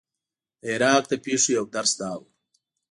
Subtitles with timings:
[0.61, 2.21] د عراق د پېښو یو درس دا و.